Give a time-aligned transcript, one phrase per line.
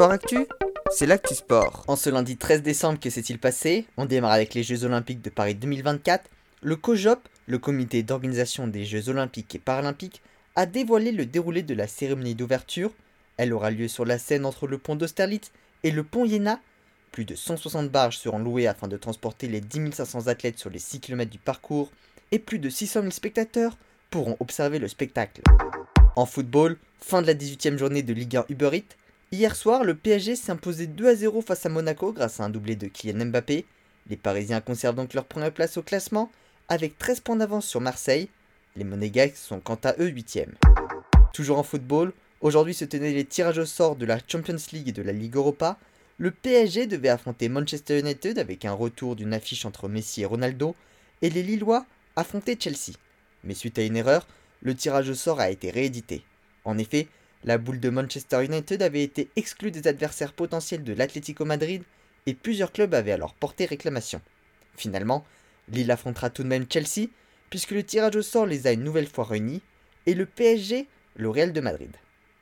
[0.00, 0.46] Sport Actu,
[0.90, 1.84] c'est l'actu sport.
[1.86, 3.84] En ce lundi 13 décembre, que s'est-il passé?
[3.98, 6.24] On démarre avec les Jeux Olympiques de Paris 2024.
[6.62, 10.22] Le COJOP, le comité d'organisation des Jeux Olympiques et Paralympiques,
[10.56, 12.92] a dévoilé le déroulé de la cérémonie d'ouverture.
[13.36, 15.52] Elle aura lieu sur la Seine entre le pont d'Austerlitz
[15.82, 16.60] et le pont Iéna.
[17.12, 20.78] Plus de 160 barges seront louées afin de transporter les 10 500 athlètes sur les
[20.78, 21.92] 6 km du parcours
[22.32, 23.76] et plus de 600 000 spectateurs
[24.08, 25.42] pourront observer le spectacle.
[26.16, 28.96] En football, fin de la 18e journée de Ligue 1 Uber Eats,
[29.32, 32.74] Hier soir, le PSG imposé 2 à 0 face à Monaco grâce à un doublé
[32.74, 33.64] de Kylian Mbappé.
[34.08, 36.32] Les Parisiens conservent donc leur première place au classement
[36.68, 38.28] avec 13 points d'avance sur Marseille.
[38.74, 40.48] Les Monégasques sont quant à eux 8
[41.32, 44.92] Toujours en football, aujourd'hui se tenaient les tirages au sort de la Champions League et
[44.92, 45.78] de la Ligue Europa.
[46.18, 50.74] Le PSG devait affronter Manchester United avec un retour d'une affiche entre Messi et Ronaldo,
[51.22, 51.86] et les Lillois
[52.16, 52.98] affrontaient Chelsea.
[53.44, 54.26] Mais suite à une erreur,
[54.60, 56.24] le tirage au sort a été réédité.
[56.64, 57.06] En effet,
[57.44, 61.82] la boule de Manchester United avait été exclue des adversaires potentiels de l'Atlético Madrid
[62.26, 64.20] et plusieurs clubs avaient alors porté réclamation.
[64.76, 65.24] Finalement,
[65.68, 67.08] Lille affrontera tout de même Chelsea
[67.48, 69.62] puisque le tirage au sort les a une nouvelle fois réunis
[70.06, 71.90] et le PSG le Real de Madrid.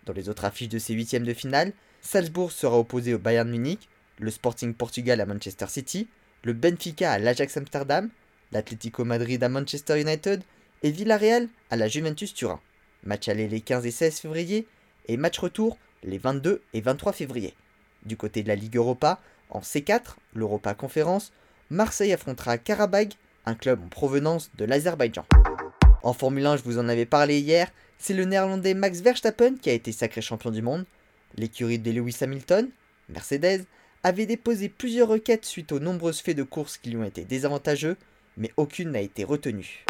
[0.04, 3.88] Dans les autres affiches de ces huitièmes de finale, Salzbourg sera opposé au Bayern Munich,
[4.18, 6.08] le Sporting Portugal à Manchester City,
[6.42, 8.08] le Benfica à l'Ajax Amsterdam,
[8.52, 10.42] l'Atlético Madrid à Manchester United
[10.82, 12.60] et Villarreal à la Juventus Turin.
[13.04, 14.66] Match aller les 15 et 16 février
[15.08, 17.54] et match retour les 22 et 23 février.
[18.04, 21.32] Du côté de la Ligue Europa, en C4, l'Europa Conférence,
[21.70, 23.12] Marseille affrontera Karabag,
[23.46, 25.24] un club en provenance de l'Azerbaïdjan.
[26.02, 29.70] En Formule 1, je vous en avais parlé hier, c'est le néerlandais Max Verstappen qui
[29.70, 30.84] a été sacré champion du monde.
[31.36, 32.68] L'écurie de Lewis Hamilton,
[33.08, 33.64] Mercedes,
[34.04, 37.96] avait déposé plusieurs requêtes suite aux nombreuses faits de course qui lui ont été désavantageux,
[38.36, 39.84] mais aucune n'a été retenue.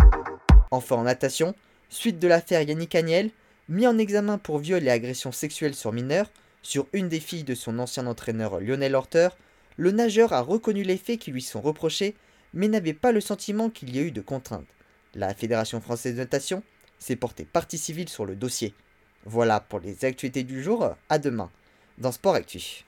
[0.71, 1.55] Enfin en natation,
[1.91, 3.31] suite de l'affaire Yannick Agnel,
[3.69, 6.31] mis en examen pour viol et agression sexuelle sur mineur
[6.63, 9.29] sur une des filles de son ancien entraîneur Lionel Horter,
[9.77, 12.17] le nageur a reconnu les faits qui lui sont reprochés,
[12.53, 14.67] mais n'avait pas le sentiment qu'il y a eu de contrainte.
[15.15, 16.63] La Fédération française de natation
[16.99, 18.75] s'est portée partie civile sur le dossier.
[19.25, 21.51] Voilà pour les actualités du jour, à demain
[21.99, 22.85] dans Sport Actu.